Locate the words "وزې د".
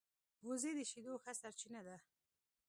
0.47-0.79